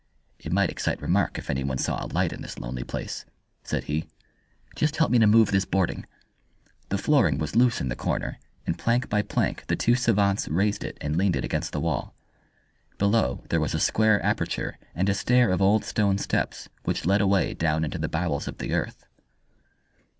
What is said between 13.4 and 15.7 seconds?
there was a square aperture and a stair of